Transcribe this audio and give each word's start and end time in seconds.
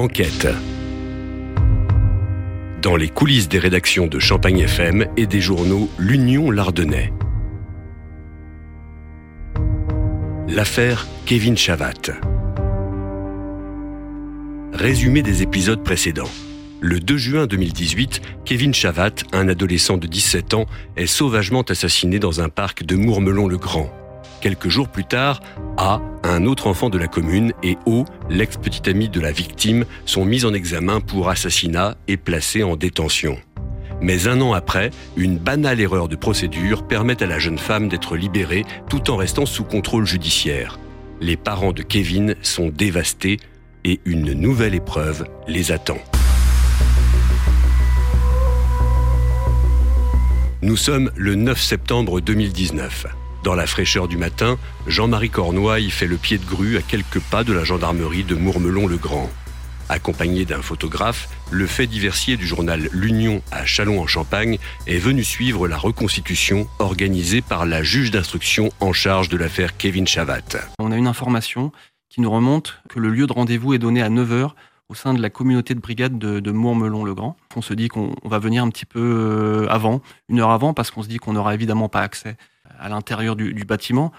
Enquête. 0.00 0.48
Dans 2.80 2.96
les 2.96 3.10
coulisses 3.10 3.50
des 3.50 3.58
rédactions 3.58 4.06
de 4.06 4.18
Champagne 4.18 4.60
FM 4.60 5.04
et 5.18 5.26
des 5.26 5.42
journaux 5.42 5.90
L'Union 5.98 6.50
Lardonnais. 6.50 7.12
L'affaire 10.48 11.06
Kevin 11.26 11.54
Chavat. 11.54 12.12
Résumé 14.72 15.20
des 15.20 15.42
épisodes 15.42 15.84
précédents. 15.84 16.30
Le 16.80 16.98
2 16.98 17.16
juin 17.18 17.46
2018, 17.46 18.22
Kevin 18.46 18.72
Chavat, 18.72 19.16
un 19.34 19.48
adolescent 19.50 19.98
de 19.98 20.06
17 20.06 20.54
ans, 20.54 20.64
est 20.96 21.04
sauvagement 21.04 21.60
assassiné 21.60 22.18
dans 22.18 22.40
un 22.40 22.48
parc 22.48 22.84
de 22.84 22.96
Mourmelon-le-Grand. 22.96 23.92
Quelques 24.40 24.70
jours 24.70 24.88
plus 24.88 25.04
tard, 25.04 25.42
A, 25.76 26.00
un 26.30 26.46
autre 26.46 26.66
enfant 26.66 26.90
de 26.90 26.98
la 26.98 27.08
commune, 27.08 27.52
et 27.62 27.76
O, 27.86 28.04
l'ex-petite 28.28 28.88
amie 28.88 29.08
de 29.08 29.20
la 29.20 29.32
victime, 29.32 29.84
sont 30.06 30.24
mis 30.24 30.44
en 30.44 30.54
examen 30.54 31.00
pour 31.00 31.28
assassinat 31.28 31.96
et 32.08 32.16
placés 32.16 32.62
en 32.62 32.76
détention. 32.76 33.38
Mais 34.00 34.28
un 34.28 34.40
an 34.40 34.52
après, 34.52 34.90
une 35.16 35.38
banale 35.38 35.80
erreur 35.80 36.08
de 36.08 36.16
procédure 36.16 36.86
permet 36.86 37.22
à 37.22 37.26
la 37.26 37.38
jeune 37.38 37.58
femme 37.58 37.88
d'être 37.88 38.16
libérée 38.16 38.64
tout 38.88 39.10
en 39.10 39.16
restant 39.16 39.44
sous 39.44 39.64
contrôle 39.64 40.06
judiciaire. 40.06 40.78
Les 41.20 41.36
parents 41.36 41.72
de 41.72 41.82
Kevin 41.82 42.34
sont 42.40 42.70
dévastés 42.70 43.38
et 43.84 44.00
une 44.04 44.32
nouvelle 44.32 44.74
épreuve 44.74 45.26
les 45.46 45.70
attend. 45.72 45.98
Nous 50.62 50.76
sommes 50.76 51.10
le 51.16 51.34
9 51.34 51.60
septembre 51.60 52.20
2019. 52.20 53.06
Dans 53.42 53.54
la 53.54 53.66
fraîcheur 53.66 54.06
du 54.06 54.18
matin, 54.18 54.58
Jean-Marie 54.86 55.30
Cornouaille 55.30 55.90
fait 55.90 56.06
le 56.06 56.18
pied 56.18 56.36
de 56.36 56.44
grue 56.44 56.76
à 56.76 56.82
quelques 56.82 57.20
pas 57.20 57.42
de 57.42 57.54
la 57.54 57.64
gendarmerie 57.64 58.22
de 58.22 58.34
Mourmelon-le-Grand. 58.34 59.30
Accompagné 59.88 60.44
d'un 60.44 60.60
photographe, 60.60 61.26
le 61.50 61.66
fait 61.66 61.86
diversier 61.86 62.36
du 62.36 62.46
journal 62.46 62.90
L'Union 62.92 63.40
à 63.50 63.64
Châlons-en-Champagne 63.64 64.58
est 64.86 64.98
venu 64.98 65.24
suivre 65.24 65.68
la 65.68 65.78
reconstitution 65.78 66.68
organisée 66.78 67.40
par 67.40 67.64
la 67.64 67.82
juge 67.82 68.10
d'instruction 68.10 68.68
en 68.78 68.92
charge 68.92 69.30
de 69.30 69.38
l'affaire 69.38 69.74
Kevin 69.78 70.06
Chavat. 70.06 70.68
On 70.78 70.92
a 70.92 70.96
une 70.96 71.06
information 71.06 71.72
qui 72.10 72.20
nous 72.20 72.30
remonte 72.30 72.82
que 72.90 73.00
le 73.00 73.08
lieu 73.08 73.26
de 73.26 73.32
rendez-vous 73.32 73.72
est 73.72 73.78
donné 73.78 74.02
à 74.02 74.10
9h 74.10 74.50
au 74.90 74.94
sein 74.94 75.14
de 75.14 75.22
la 75.22 75.30
communauté 75.30 75.74
de 75.74 75.80
brigade 75.80 76.18
de, 76.18 76.40
de 76.40 76.50
Mourmelon-le-Grand. 76.52 77.36
On 77.56 77.62
se 77.62 77.72
dit 77.72 77.88
qu'on 77.88 78.14
va 78.22 78.38
venir 78.38 78.62
un 78.62 78.68
petit 78.68 78.86
peu 78.86 79.00
euh, 79.00 79.66
avant, 79.70 80.02
une 80.28 80.40
heure 80.40 80.50
avant, 80.50 80.74
parce 80.74 80.90
qu'on 80.90 81.02
se 81.02 81.08
dit 81.08 81.16
qu'on 81.16 81.32
n'aura 81.32 81.54
évidemment 81.54 81.88
pas 81.88 82.02
accès 82.02 82.36
à 82.80 82.88
l'intérieur 82.88 83.36
du, 83.36 83.64
bâtiment. 83.64 84.12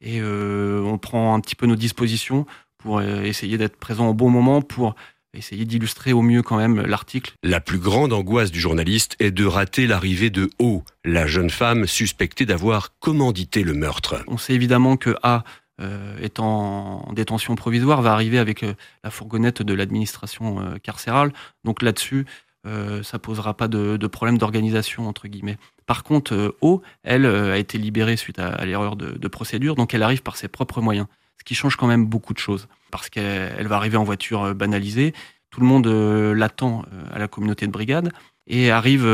Et 0.00 0.20
euh, 0.20 0.82
on 0.82 0.98
prend 0.98 1.34
un 1.34 1.40
petit 1.40 1.56
peu 1.56 1.66
nos 1.66 1.76
dispositions 1.76 2.46
pour 2.78 2.98
euh, 2.98 3.22
essayer 3.22 3.56
d'être 3.58 3.76
présent 3.76 4.08
au 4.08 4.14
bon 4.14 4.28
moment, 4.28 4.60
pour 4.60 4.94
essayer 5.32 5.64
d'illustrer 5.64 6.12
au 6.12 6.22
mieux 6.22 6.42
quand 6.42 6.58
même 6.58 6.80
l'article. 6.82 7.34
La 7.42 7.60
plus 7.60 7.78
grande 7.78 8.12
angoisse 8.12 8.52
du 8.52 8.60
journaliste 8.60 9.16
est 9.18 9.32
de 9.32 9.44
rater 9.46 9.86
l'arrivée 9.86 10.30
de 10.30 10.50
O, 10.58 10.84
la 11.04 11.26
jeune 11.26 11.50
femme 11.50 11.86
suspectée 11.86 12.46
d'avoir 12.46 12.96
commandité 13.00 13.64
le 13.64 13.72
meurtre. 13.72 14.22
On 14.28 14.38
sait 14.38 14.54
évidemment 14.54 14.96
que 14.96 15.16
A 15.22 15.42
euh, 15.80 16.16
étant 16.22 17.08
en 17.08 17.12
détention 17.12 17.56
provisoire 17.56 18.00
va 18.00 18.12
arriver 18.12 18.38
avec 18.38 18.64
la 19.02 19.10
fourgonnette 19.10 19.62
de 19.62 19.74
l'administration 19.74 20.78
carcérale. 20.82 21.32
Donc 21.64 21.82
là-dessus, 21.82 22.26
ça 23.02 23.18
posera 23.18 23.54
pas 23.54 23.68
de, 23.68 23.96
de 23.96 24.06
problème 24.06 24.38
d'organisation 24.38 25.06
entre 25.08 25.28
guillemets. 25.28 25.58
Par 25.86 26.02
contre, 26.02 26.34
euh, 26.34 26.56
O, 26.60 26.82
elle, 27.02 27.26
euh, 27.26 27.52
a 27.52 27.58
été 27.58 27.78
libérée 27.78 28.16
suite 28.16 28.38
à, 28.38 28.64
l'erreur 28.64 28.96
de, 28.96 29.28
procédure, 29.28 29.74
donc 29.74 29.94
elle 29.94 30.02
arrive 30.02 30.22
par 30.22 30.36
ses 30.36 30.48
propres 30.48 30.80
moyens. 30.80 31.06
Ce 31.38 31.44
qui 31.44 31.54
change 31.54 31.76
quand 31.76 31.86
même 31.86 32.06
beaucoup 32.06 32.32
de 32.32 32.38
choses, 32.38 32.68
parce 32.90 33.10
qu'elle 33.10 33.66
va 33.66 33.76
arriver 33.76 33.96
en 33.96 34.04
voiture 34.04 34.44
euh, 34.44 34.54
banalisée. 34.54 35.12
Tout 35.50 35.60
le 35.60 35.66
monde 35.66 35.86
l'attend 35.86 36.84
à 37.12 37.18
la 37.20 37.28
communauté 37.28 37.64
de 37.68 37.70
brigade 37.70 38.10
et 38.48 38.72
arrive 38.72 39.04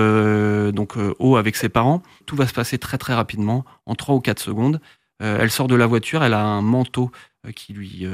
donc 0.73 0.95
O 1.19 1.37
avec 1.37 1.55
ses 1.55 1.69
parents. 1.69 2.03
Tout 2.25 2.35
va 2.35 2.47
se 2.47 2.55
passer 2.55 2.79
très 2.79 2.97
très 2.97 3.13
rapidement, 3.13 3.67
en 3.85 3.95
3 3.95 4.15
ou 4.15 4.21
4 4.21 4.41
secondes. 4.41 4.81
elle 5.19 5.51
sort 5.51 5.69
de 5.69 5.75
la 5.75 5.87
voiture, 5.87 6.25
elle 6.25 6.33
a 6.33 6.43
un 6.43 6.63
manteau 6.63 7.11
qui 7.55 7.75
lui 7.75 8.07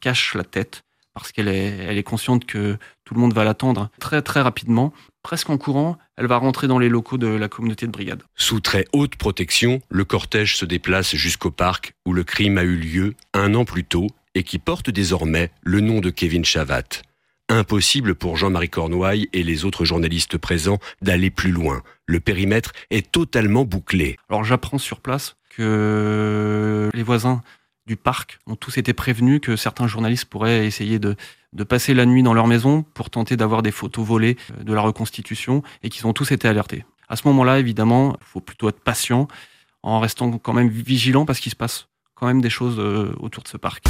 cache 0.00 0.34
la 0.34 0.44
tête 0.44 0.83
parce 1.14 1.32
qu'elle 1.32 1.48
est, 1.48 1.76
elle 1.88 1.96
est 1.96 2.02
consciente 2.02 2.44
que 2.44 2.76
tout 3.04 3.14
le 3.14 3.20
monde 3.20 3.32
va 3.32 3.44
l'attendre 3.44 3.90
très 3.98 4.20
très 4.20 4.40
rapidement 4.40 4.92
presque 5.24 5.50
en 5.50 5.58
courant, 5.58 5.98
elle 6.16 6.26
va 6.26 6.36
rentrer 6.36 6.68
dans 6.68 6.78
les 6.78 6.88
locaux 6.88 7.18
de 7.18 7.26
la 7.26 7.48
communauté 7.48 7.86
de 7.86 7.90
brigade. 7.90 8.22
Sous 8.36 8.60
très 8.60 8.84
haute 8.92 9.16
protection, 9.16 9.80
le 9.88 10.04
cortège 10.04 10.56
se 10.56 10.64
déplace 10.64 11.16
jusqu'au 11.16 11.50
parc 11.50 11.94
où 12.06 12.12
le 12.12 12.22
crime 12.22 12.58
a 12.58 12.62
eu 12.62 12.76
lieu 12.76 13.14
un 13.32 13.54
an 13.54 13.64
plus 13.64 13.84
tôt 13.84 14.06
et 14.36 14.44
qui 14.44 14.58
porte 14.58 14.90
désormais 14.90 15.50
le 15.62 15.80
nom 15.80 16.00
de 16.00 16.10
Kevin 16.10 16.44
Chavat. 16.44 17.02
Impossible 17.48 18.14
pour 18.14 18.36
Jean-Marie 18.36 18.68
Cornouaille 18.68 19.28
et 19.32 19.42
les 19.42 19.64
autres 19.64 19.84
journalistes 19.84 20.38
présents 20.38 20.78
d'aller 21.02 21.30
plus 21.30 21.52
loin. 21.52 21.82
Le 22.06 22.20
périmètre 22.20 22.72
est 22.90 23.10
totalement 23.10 23.64
bouclé. 23.64 24.18
Alors 24.28 24.44
j'apprends 24.44 24.78
sur 24.78 25.00
place 25.00 25.36
que 25.56 26.90
les 26.92 27.02
voisins 27.02 27.42
du 27.86 27.96
parc 27.96 28.38
ont 28.46 28.56
tous 28.56 28.78
été 28.78 28.92
prévenus 28.92 29.40
que 29.42 29.56
certains 29.56 29.86
journalistes 29.86 30.24
pourraient 30.26 30.66
essayer 30.66 30.98
de, 30.98 31.16
passer 31.68 31.94
la 31.94 32.06
nuit 32.06 32.22
dans 32.22 32.34
leur 32.34 32.46
maison 32.46 32.82
pour 32.94 33.10
tenter 33.10 33.36
d'avoir 33.36 33.62
des 33.62 33.70
photos 33.70 34.04
volées 34.04 34.36
euh, 34.58 34.64
de 34.64 34.72
la 34.72 34.80
reconstitution 34.80 35.62
et 35.82 35.90
qu'ils 35.90 36.06
ont 36.06 36.12
tous 36.12 36.32
été 36.32 36.48
alertés. 36.48 36.84
À 37.08 37.16
ce 37.16 37.28
moment-là, 37.28 37.58
évidemment, 37.58 38.16
il 38.20 38.26
faut 38.26 38.40
plutôt 38.40 38.68
être 38.68 38.80
patient 38.80 39.28
en 39.82 40.00
restant 40.00 40.38
quand 40.38 40.54
même 40.54 40.68
vigilant 40.68 41.26
parce 41.26 41.40
qu'il 41.40 41.52
se 41.52 41.56
passe 41.56 41.88
quand 42.14 42.26
même 42.26 42.40
des 42.40 42.50
choses 42.50 42.78
euh, 42.78 43.14
autour 43.20 43.42
de 43.42 43.48
ce 43.48 43.56
parc. 43.56 43.84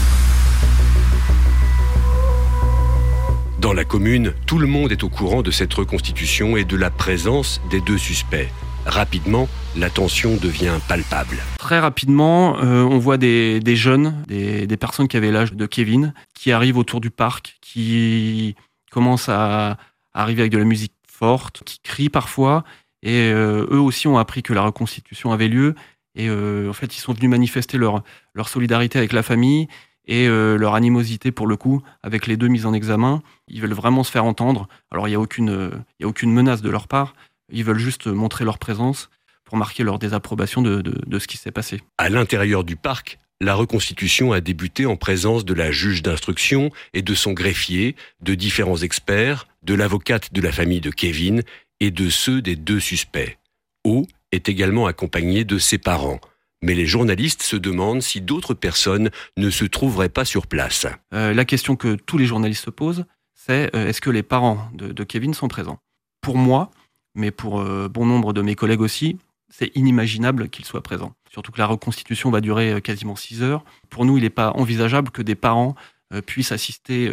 Dans 3.60 3.72
la 3.72 3.84
commune, 3.84 4.34
tout 4.46 4.58
le 4.58 4.66
monde 4.66 4.92
est 4.92 5.04
au 5.04 5.08
courant 5.08 5.40
de 5.40 5.50
cette 5.50 5.72
reconstitution 5.72 6.56
et 6.56 6.64
de 6.64 6.76
la 6.76 6.90
présence 6.90 7.62
des 7.70 7.80
deux 7.80 7.96
suspects. 7.96 8.50
Rapidement, 8.86 9.48
la 9.76 9.88
tension 9.88 10.36
devient 10.36 10.78
palpable. 10.88 11.38
Très 11.58 11.80
rapidement, 11.80 12.58
euh, 12.58 12.82
on 12.82 12.98
voit 12.98 13.16
des, 13.16 13.60
jeunes, 13.76 14.22
des, 14.28 14.76
personnes 14.76 15.08
qui 15.08 15.16
avaient 15.16 15.30
l'âge 15.30 15.54
de 15.54 15.64
Kevin, 15.64 16.12
qui 16.34 16.52
arrivent 16.52 16.76
autour 16.76 17.00
du 17.00 17.10
parc, 17.10 17.56
qui 17.62 18.54
commencent 18.90 19.30
à, 19.30 19.78
arriver 20.12 20.42
avec 20.42 20.52
de 20.52 20.58
la 20.58 20.64
musique 20.64 20.92
forte, 21.08 21.62
qui 21.64 21.80
crient 21.82 22.10
parfois, 22.10 22.62
et 23.02 23.32
euh, 23.32 23.66
eux 23.70 23.80
aussi 23.80 24.06
ont 24.06 24.18
appris 24.18 24.42
que 24.42 24.52
la 24.52 24.62
reconstitution 24.62 25.32
avait 25.32 25.48
lieu, 25.48 25.74
et 26.14 26.28
euh, 26.28 26.68
en 26.68 26.74
fait, 26.74 26.94
ils 26.94 27.00
sont 27.00 27.14
venus 27.14 27.30
manifester 27.30 27.78
leur, 27.78 28.02
solidarité 28.46 28.98
avec 28.98 29.14
la 29.14 29.22
famille 29.22 29.66
et 30.06 30.28
leur 30.28 30.74
animosité 30.74 31.32
pour 31.32 31.46
le 31.46 31.56
coup 31.56 31.80
avec 32.02 32.26
les 32.26 32.36
deux 32.36 32.48
mises 32.48 32.66
en 32.66 32.74
examen. 32.74 33.22
Ils 33.48 33.62
veulent 33.62 33.72
vraiment 33.72 34.04
se 34.04 34.10
faire 34.10 34.26
entendre. 34.26 34.68
Alors 34.90 35.08
il 35.08 35.12
n'y 35.12 35.16
a 35.16 35.18
aucune 35.18 36.30
menace 36.30 36.60
de 36.60 36.68
leur 36.68 36.88
part, 36.88 37.14
ils 37.50 37.64
veulent 37.64 37.78
juste 37.78 38.06
montrer 38.06 38.44
leur 38.44 38.58
présence 38.58 39.10
pour 39.44 39.56
marquer 39.56 39.82
leur 39.82 39.98
désapprobation 39.98 40.62
de, 40.62 41.18
ce 41.18 41.26
qui 41.26 41.36
s'est 41.36 41.52
passé. 41.52 41.82
À 41.98 42.08
l'intérieur 42.08 42.64
du 42.64 42.76
parc, 42.76 43.18
la 43.40 43.54
reconstitution 43.54 44.32
a 44.32 44.40
débuté 44.40 44.86
en 44.86 44.96
présence 44.96 45.44
de 45.44 45.54
la 45.54 45.70
juge 45.70 46.02
d'instruction 46.02 46.70
et 46.94 47.02
de 47.02 47.14
son 47.14 47.32
greffier, 47.32 47.94
de 48.20 48.34
différents 48.34 48.78
experts, 48.78 49.46
de 49.62 49.74
l'avocate 49.74 50.32
de 50.32 50.40
la 50.40 50.52
famille 50.52 50.80
de 50.80 50.90
Kevin 50.90 51.42
et 51.80 51.90
de 51.90 52.08
ceux 52.08 52.40
des 52.40 52.56
deux 52.56 52.80
suspects. 52.80 53.38
O 53.84 54.06
est 54.32 54.48
également 54.48 54.86
accompagné 54.86 55.44
de 55.44 55.58
ses 55.58 55.78
parents. 55.78 56.20
Mais 56.62 56.74
les 56.74 56.86
journalistes 56.86 57.42
se 57.42 57.56
demandent 57.56 58.02
si 58.02 58.22
d'autres 58.22 58.54
personnes 58.54 59.10
ne 59.36 59.50
se 59.50 59.66
trouveraient 59.66 60.08
pas 60.08 60.24
sur 60.24 60.46
place. 60.46 60.86
Euh, 61.12 61.34
la 61.34 61.44
question 61.44 61.76
que 61.76 61.96
tous 61.96 62.16
les 62.16 62.24
journalistes 62.24 62.64
se 62.64 62.70
posent, 62.70 63.04
c'est 63.34 63.74
euh, 63.76 63.88
est-ce 63.88 64.00
que 64.00 64.08
les 64.08 64.22
parents 64.22 64.70
de 64.72 65.04
Kevin 65.04 65.34
sont 65.34 65.48
présents? 65.48 65.78
Pour 66.22 66.38
moi, 66.38 66.70
mais 67.14 67.30
pour 67.30 67.60
euh, 67.60 67.88
bon 67.88 68.06
nombre 68.06 68.32
de 68.32 68.42
mes 68.42 68.54
collègues 68.54 68.80
aussi, 68.80 69.18
c'est 69.48 69.70
inimaginable 69.76 70.48
qu'il 70.48 70.64
soit 70.64 70.82
présent. 70.82 71.12
Surtout 71.30 71.52
que 71.52 71.58
la 71.58 71.66
reconstitution 71.66 72.30
va 72.30 72.40
durer 72.40 72.72
euh, 72.72 72.80
quasiment 72.80 73.16
six 73.16 73.42
heures. 73.42 73.64
Pour 73.88 74.04
nous, 74.04 74.16
il 74.16 74.22
n'est 74.22 74.30
pas 74.30 74.50
envisageable 74.50 75.10
que 75.10 75.22
des 75.22 75.34
parents 75.34 75.74
euh, 76.12 76.20
puissent 76.20 76.52
assister 76.52 77.10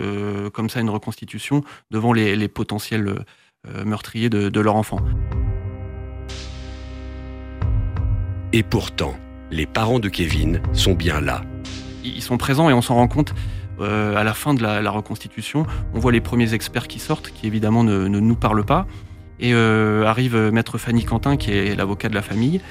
comme 0.54 0.70
ça 0.70 0.80
à 0.80 0.82
une 0.82 0.90
reconstitution 0.90 1.64
devant 1.92 2.14
les, 2.14 2.48
potentiels 2.48 3.24
meurtriers 3.86 4.30
de, 4.30 4.60
leur 4.60 4.76
enfant. 4.76 5.00
Et 8.54 8.64
pourtant, 8.64 9.16
les 9.50 9.66
parents 9.66 10.00
de 10.00 10.10
Kevin 10.10 10.62
sont 10.74 10.94
bien 10.94 11.22
là. 11.22 11.44
Ils 12.04 12.22
sont 12.22 12.38
présents 12.38 12.70
et 12.70 12.74
on 12.74 12.82
s'en 12.82 12.96
rend 12.96 13.08
compte 13.08 13.34
à 13.80 14.24
la 14.24 14.34
fin 14.34 14.54
de 14.54 14.62
la, 14.62 14.92
reconstitution. 14.92 15.66
On 15.94 16.00
voit 16.00 16.12
les 16.12 16.22
premiers 16.22 16.54
experts 16.54 16.88
qui 16.88 17.00
sortent, 17.00 17.32
qui 17.32 17.48
évidemment 17.48 17.84
ne 17.84 18.08
nous 18.08 18.36
parlent 18.36 18.66
pas. 18.66 18.88
Et 19.42 19.54
euh, 19.56 20.06
arrive 20.06 20.36
euh, 20.36 20.52
maître 20.52 20.78
Fanny 20.78 21.04
Quentin, 21.04 21.36
qui 21.36 21.52
est 21.52 21.76
l'avocat 21.76 22.10
de 22.10 22.16
la 22.16 22.22
famille, 22.22 22.62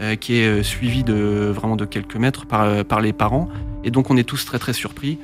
euh, 0.00 0.14
qui 0.14 0.36
est 0.36 0.62
suivi 0.62 1.02
de 1.02 1.52
vraiment 1.52 1.74
de 1.74 1.84
quelques 1.84 2.16
mètres 2.16 2.46
par, 2.46 3.00
les 3.00 3.12
parents. 3.12 3.48
Et 3.82 3.90
donc 3.90 4.10
on 4.10 4.16
est 4.16 4.22
tous 4.22 4.44
très 4.44 4.58
très 4.58 4.72
surpris. 4.72 5.18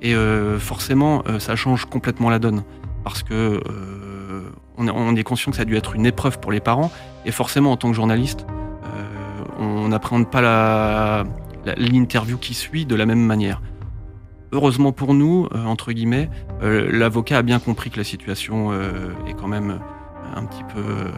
Et 0.00 0.14
forcément, 0.60 1.24
ça 1.40 1.56
change 1.56 1.86
complètement 1.86 2.30
la 2.30 2.38
donne. 2.38 2.62
Parce 3.02 3.24
que 3.24 3.60
on, 4.76 5.16
est 5.16 5.24
conscient 5.24 5.50
que 5.50 5.56
ça 5.56 5.62
a 5.62 5.64
dû 5.64 5.76
être 5.76 5.96
une 5.96 6.06
épreuve 6.06 6.38
pour 6.38 6.52
les 6.52 6.60
parents. 6.60 6.92
Et 7.26 7.32
forcément, 7.32 7.72
en 7.72 7.76
tant 7.76 7.88
que 7.88 7.96
journaliste, 7.96 8.46
on 9.58 9.88
n'appréhende 9.88 10.30
pas 10.30 11.24
l'interview 11.76 12.38
qui 12.38 12.54
suit 12.54 12.86
de 12.86 12.94
la 12.94 13.06
même 13.06 13.18
manière. 13.18 13.60
Heureusement 14.52 14.92
pour 14.92 15.14
nous, 15.14 15.48
entre 15.66 15.90
guillemets, 15.90 16.30
l'avocat 16.62 17.38
a 17.38 17.42
bien 17.42 17.58
compris 17.58 17.90
que 17.90 17.96
la 17.96 18.04
situation 18.04 18.72
est 18.72 19.34
quand 19.36 19.48
même 19.48 19.80
un 20.38 20.46
petit 20.46 20.64
peu 20.74 21.10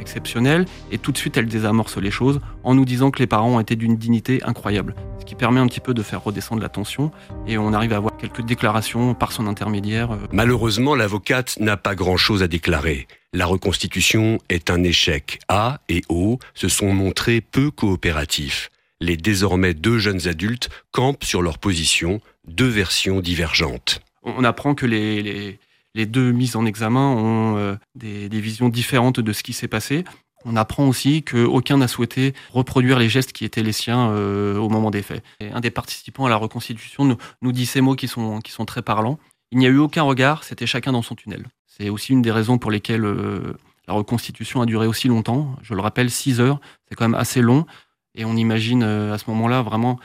exceptionnelle 0.00 0.64
et 0.90 0.98
tout 0.98 1.12
de 1.12 1.18
suite 1.18 1.36
elle 1.36 1.46
désamorce 1.46 1.96
les 1.98 2.10
choses 2.10 2.40
en 2.64 2.74
nous 2.74 2.84
disant 2.84 3.10
que 3.10 3.18
les 3.18 3.26
parents 3.26 3.56
ont 3.56 3.60
été 3.60 3.76
d'une 3.76 3.96
dignité 3.96 4.42
incroyable, 4.42 4.94
ce 5.20 5.24
qui 5.24 5.34
permet 5.34 5.60
un 5.60 5.66
petit 5.66 5.80
peu 5.80 5.94
de 5.94 6.02
faire 6.02 6.24
redescendre 6.24 6.62
la 6.62 6.68
tension 6.68 7.12
et 7.46 7.58
on 7.58 7.72
arrive 7.72 7.92
à 7.92 7.96
avoir 7.96 8.16
quelques 8.16 8.42
déclarations 8.42 9.14
par 9.14 9.32
son 9.32 9.46
intermédiaire. 9.46 10.16
Malheureusement, 10.32 10.94
l'avocate 10.94 11.58
n'a 11.60 11.76
pas 11.76 11.94
grand-chose 11.94 12.42
à 12.42 12.48
déclarer. 12.48 13.06
La 13.32 13.46
reconstitution 13.46 14.38
est 14.48 14.70
un 14.70 14.82
échec. 14.82 15.38
A 15.48 15.80
et 15.88 16.02
O 16.08 16.38
se 16.54 16.68
sont 16.68 16.92
montrés 16.92 17.40
peu 17.40 17.70
coopératifs. 17.70 18.70
Les 19.00 19.16
désormais 19.16 19.72
deux 19.72 19.98
jeunes 19.98 20.26
adultes 20.26 20.68
campent 20.90 21.24
sur 21.24 21.40
leur 21.40 21.58
position, 21.58 22.20
deux 22.46 22.68
versions 22.68 23.20
divergentes. 23.20 24.00
On 24.22 24.44
apprend 24.44 24.74
que 24.74 24.84
les 24.84 25.22
les 25.22 25.58
deux 25.94 26.32
mises 26.32 26.56
en 26.56 26.64
examen 26.66 27.08
ont 27.08 27.56
euh, 27.56 27.76
des, 27.94 28.28
visions 28.28 28.68
différentes 28.68 29.20
de 29.20 29.32
ce 29.32 29.42
qui 29.42 29.52
s'est 29.52 29.68
passé. 29.68 30.04
On 30.44 30.56
apprend 30.56 30.88
aussi 30.88 31.22
qu'aucun 31.22 31.78
n'a 31.78 31.88
souhaité 31.88 32.32
reproduire 32.50 32.98
les 32.98 33.08
gestes 33.08 33.32
qui 33.32 33.44
étaient 33.44 33.62
les 33.62 33.72
siens 33.72 34.10
euh, 34.10 34.56
au 34.56 34.68
moment 34.68 34.90
des 34.90 35.02
faits. 35.02 35.22
un 35.40 35.60
des 35.60 35.70
participants 35.70 36.24
à 36.24 36.30
la 36.30 36.36
reconstitution 36.36 37.16
nous, 37.42 37.52
dit 37.52 37.66
ces 37.66 37.80
mots 37.80 37.96
qui 37.96 38.08
sont, 38.08 38.40
qui 38.40 38.52
sont 38.52 38.64
très 38.64 38.82
parlants. 38.82 39.18
Il 39.52 39.58
n'y 39.58 39.66
a 39.66 39.68
eu 39.68 39.78
aucun 39.78 40.02
regard, 40.02 40.44
c'était 40.44 40.66
chacun 40.66 40.92
dans 40.92 41.02
son 41.02 41.14
tunnel. 41.14 41.46
C'est 41.66 41.90
aussi 41.90 42.12
une 42.12 42.22
des 42.22 42.30
raisons 42.30 42.56
pour 42.56 42.70
lesquelles 42.70 43.04
euh, 43.04 43.54
la 43.86 43.94
reconstitution 43.94 44.62
a 44.62 44.66
duré 44.66 44.86
aussi 44.86 45.08
longtemps. 45.08 45.56
Je 45.62 45.74
le 45.74 45.80
rappelle, 45.80 46.10
six 46.10 46.40
heures, 46.40 46.60
c'est 46.88 46.94
quand 46.94 47.04
même 47.04 47.20
assez 47.20 47.42
long. 47.42 47.66
Et 48.14 48.24
on 48.24 48.36
imagine 48.36 48.82
à 48.82 49.18
ce 49.18 49.30
moment-là 49.30 49.62
vraiment 49.62 50.00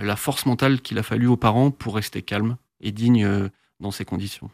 la 0.00 0.16
force 0.16 0.46
mentale 0.46 0.80
qu'il 0.80 0.98
a 0.98 1.02
fallu 1.02 1.26
aux 1.26 1.36
parents 1.36 1.70
pour 1.70 1.96
rester 1.96 2.22
calme 2.22 2.56
et 2.80 2.92
digne 2.92 3.50
dans 3.80 3.90
ces 3.90 4.04
conditions. 4.04 4.50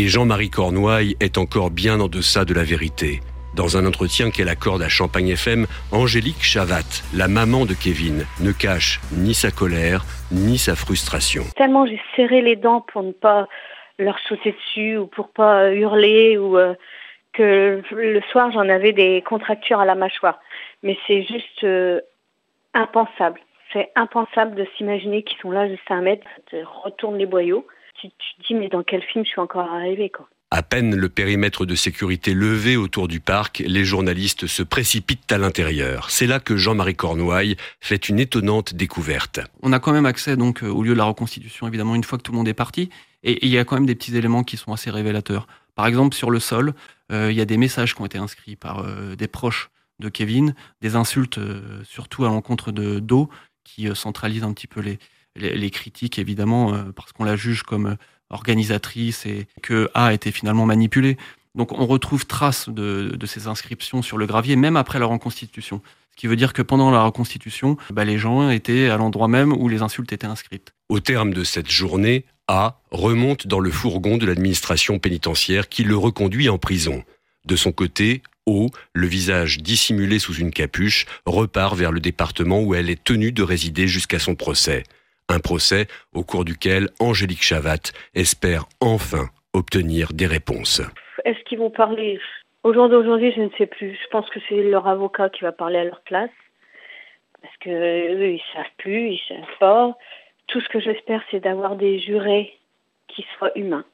Et 0.00 0.06
Jean-Marie 0.06 0.48
Cornouaille 0.48 1.16
est 1.18 1.38
encore 1.38 1.72
bien 1.72 1.98
en 1.98 2.06
deçà 2.06 2.44
de 2.44 2.54
la 2.54 2.62
vérité. 2.62 3.18
Dans 3.56 3.76
un 3.76 3.84
entretien 3.84 4.30
qu'elle 4.30 4.48
accorde 4.48 4.80
à 4.80 4.88
Champagne 4.88 5.30
FM, 5.30 5.66
Angélique 5.90 6.40
Chavat, 6.40 7.02
la 7.12 7.26
maman 7.26 7.66
de 7.66 7.74
Kevin, 7.74 8.24
ne 8.40 8.52
cache 8.52 9.00
ni 9.10 9.34
sa 9.34 9.50
colère, 9.50 10.04
ni 10.30 10.56
sa 10.56 10.76
frustration. 10.76 11.42
Tellement 11.56 11.84
j'ai 11.84 12.00
serré 12.14 12.42
les 12.42 12.54
dents 12.54 12.80
pour 12.80 13.02
ne 13.02 13.10
pas 13.10 13.48
leur 13.98 14.20
sauter 14.20 14.52
dessus 14.52 14.98
ou 14.98 15.08
pour 15.08 15.30
pas 15.30 15.72
hurler 15.72 16.38
ou 16.38 16.56
euh, 16.56 16.74
que 17.32 17.82
le 17.90 18.20
soir 18.30 18.52
j'en 18.52 18.68
avais 18.68 18.92
des 18.92 19.20
contractures 19.22 19.80
à 19.80 19.84
la 19.84 19.96
mâchoire. 19.96 20.38
Mais 20.84 20.96
c'est 21.08 21.24
juste 21.24 21.64
euh, 21.64 22.00
impensable. 22.72 23.40
C'est 23.72 23.90
impensable 23.96 24.54
de 24.54 24.64
s'imaginer 24.76 25.24
qu'ils 25.24 25.38
sont 25.38 25.50
là 25.50 25.68
juste 25.68 25.90
à 25.90 25.94
un 25.94 26.02
mètre, 26.02 26.24
retourne 26.84 27.18
les 27.18 27.26
boyaux 27.26 27.66
tu, 28.00 28.08
te 28.08 28.46
dis, 28.46 28.54
mais 28.54 28.68
dans 28.68 28.82
quel 28.82 29.02
film 29.02 29.24
je 29.24 29.30
suis 29.30 29.40
encore 29.40 29.70
arrivé, 29.70 30.10
quoi. 30.10 30.28
À 30.50 30.62
peine 30.62 30.96
le 30.96 31.10
périmètre 31.10 31.66
de 31.66 31.74
sécurité 31.74 32.32
levé 32.32 32.78
autour 32.78 33.06
du 33.06 33.20
parc, 33.20 33.62
les 33.66 33.84
journalistes 33.84 34.46
se 34.46 34.62
précipitent 34.62 35.30
à 35.30 35.36
l'intérieur. 35.36 36.08
C'est 36.10 36.26
là 36.26 36.40
que 36.40 36.56
Jean-Marie 36.56 36.96
Cornouaille 36.96 37.56
fait 37.80 38.08
une 38.08 38.18
étonnante 38.18 38.72
découverte. 38.72 39.40
On 39.60 39.74
a 39.74 39.78
quand 39.78 39.92
même 39.92 40.06
accès 40.06 40.38
donc 40.38 40.62
euh, 40.62 40.68
au 40.68 40.82
lieu 40.82 40.94
de 40.94 40.98
la 40.98 41.04
reconstitution, 41.04 41.68
évidemment, 41.68 41.94
une 41.94 42.02
fois 42.02 42.16
que 42.16 42.22
tout 42.22 42.32
le 42.32 42.38
monde 42.38 42.48
est 42.48 42.54
parti. 42.54 42.88
Et 43.22 43.44
il 43.44 43.52
y 43.52 43.58
a 43.58 43.64
quand 43.66 43.76
même 43.76 43.84
des 43.84 43.94
petits 43.94 44.16
éléments 44.16 44.42
qui 44.42 44.56
sont 44.56 44.72
assez 44.72 44.90
révélateurs. 44.90 45.46
Par 45.74 45.86
exemple, 45.86 46.16
sur 46.16 46.30
le 46.30 46.40
sol, 46.40 46.72
euh, 47.12 47.30
il 47.30 47.36
y 47.36 47.42
a 47.42 47.44
des 47.44 47.58
messages 47.58 47.94
qui 47.94 48.00
ont 48.00 48.06
été 48.06 48.16
inscrits 48.16 48.56
par 48.56 48.78
euh, 48.78 49.16
des 49.16 49.28
proches 49.28 49.68
de 49.98 50.08
Kevin, 50.08 50.54
des 50.80 50.96
insultes 50.96 51.40
surtout 51.82 52.24
à 52.24 52.28
l'encontre 52.28 52.72
de 52.72 53.00
Do, 53.00 53.28
qui 53.64 53.88
centralisent 53.94 54.44
un 54.44 54.52
petit 54.52 54.68
peu 54.68 54.80
les, 54.80 54.98
les, 55.38 55.70
critiques, 55.70 56.18
évidemment, 56.18 56.74
euh, 56.74 56.82
parce 56.94 57.12
qu'on 57.12 57.24
la 57.24 57.36
juge 57.36 57.62
comme 57.62 57.86
euh, 57.86 57.96
organisatrice 58.30 59.26
et 59.26 59.46
que 59.62 59.90
A 59.94 60.06
a 60.06 60.12
été 60.12 60.30
finalement 60.30 60.66
manipulée. 60.66 61.16
Donc 61.54 61.72
on 61.72 61.86
retrouve 61.86 62.26
trace 62.26 62.68
de, 62.68 63.16
ces 63.26 63.46
inscriptions 63.48 64.02
sur 64.02 64.18
le 64.18 64.26
gravier, 64.26 64.56
même 64.56 64.76
après 64.76 64.98
la 64.98 65.06
reconstitution. 65.06 65.82
Ce 66.12 66.16
qui 66.16 66.26
veut 66.26 66.36
dire 66.36 66.52
que 66.52 66.62
pendant 66.62 66.90
la 66.90 67.02
reconstitution, 67.02 67.76
bah, 67.90 68.04
les 68.04 68.18
gens 68.18 68.50
étaient 68.50 68.88
à 68.88 68.96
l'endroit 68.96 69.28
même 69.28 69.52
où 69.52 69.68
les 69.68 69.82
insultes 69.82 70.12
étaient 70.12 70.26
inscrites. 70.26 70.74
Au 70.88 71.00
terme 71.00 71.32
de 71.32 71.44
cette 71.44 71.70
journée, 71.70 72.24
A 72.48 72.80
remonte 72.90 73.46
dans 73.46 73.60
le 73.60 73.70
fourgon 73.70 74.18
de 74.18 74.26
l'administration 74.26 74.98
pénitentiaire 74.98 75.68
qui 75.68 75.84
le 75.84 75.96
reconduit 75.96 76.48
en 76.48 76.58
prison. 76.58 77.02
De 77.44 77.56
son 77.56 77.72
côté, 77.72 78.22
O, 78.46 78.70
le 78.94 79.06
visage 79.06 79.58
dissimulé 79.58 80.18
sous 80.18 80.34
une 80.34 80.50
capuche, 80.50 81.06
repart 81.26 81.76
vers 81.76 81.92
le 81.92 82.00
département 82.00 82.60
où 82.60 82.74
elle 82.74 82.88
est 82.88 83.02
tenue 83.02 83.32
de 83.32 83.42
résider 83.42 83.86
jusqu'à 83.86 84.18
son 84.18 84.34
procès. 84.34 84.84
Un 85.30 85.40
procès 85.40 85.88
au 86.14 86.24
cours 86.24 86.46
duquel 86.46 86.88
Angélique 87.00 87.42
Chavat 87.42 87.92
espère 88.14 88.64
enfin 88.80 89.26
obtenir 89.52 90.08
des 90.14 90.26
réponses. 90.26 90.80
Est-ce 91.26 91.38
qu'ils 91.44 91.58
vont 91.58 91.70
parler 91.70 92.18
Au 92.62 92.72
jour 92.72 92.88
d'aujourd'hui, 92.88 93.32
je 93.36 93.42
ne 93.42 93.50
sais 93.58 93.66
plus. 93.66 93.92
Je 93.92 94.08
pense 94.10 94.28
que 94.30 94.40
c'est 94.48 94.62
leur 94.62 94.88
avocat 94.88 95.28
qui 95.28 95.42
va 95.42 95.52
parler 95.52 95.78
à 95.78 95.84
leur 95.84 96.00
place. 96.00 96.30
Parce 97.42 97.54
que 97.58 97.68
eux, 97.68 98.30
ils 98.30 98.42
savent 98.54 98.64
plus, 98.78 99.10
ils 99.10 99.20
savent 99.28 99.58
pas. 99.60 99.98
Tout 100.46 100.62
ce 100.62 100.68
que 100.70 100.80
j'espère, 100.80 101.22
c'est 101.30 101.40
d'avoir 101.40 101.76
des 101.76 102.00
jurés 102.00 102.54
qui 103.08 103.26
soient 103.36 103.52
humains. 103.54 103.84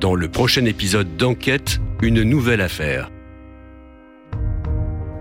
Dans 0.00 0.14
le 0.14 0.28
prochain 0.30 0.64
épisode 0.64 1.16
d'Enquête, 1.16 1.80
une 2.02 2.22
nouvelle 2.22 2.60
affaire 2.60 3.10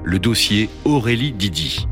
le 0.05 0.19
dossier 0.19 0.69
Aurélie 0.85 1.31
Didi. 1.31 1.87